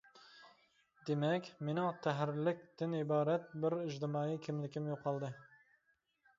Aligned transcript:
دېمەك، 1.09 1.49
مېنىڭ 1.67 1.99
«تەھرىرلىك» 2.07 2.65
تىن 2.81 2.97
ئىبارەت 3.03 3.55
بىر 3.67 3.79
ئىجتىمائىي 3.85 4.43
كىملىكىم 4.49 4.93
يوقالدى. 4.95 5.35